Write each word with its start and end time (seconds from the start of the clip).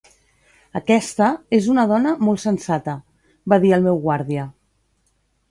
"Aquesta 0.77 1.27
és 1.57 1.67
una 1.73 1.83
dona 1.91 2.15
molt 2.29 2.41
sensata" 2.45 2.97
-va 3.01 3.61
dir 3.67 3.73
el 3.79 3.87
meu 3.91 4.01
guàrdia. 4.09 4.49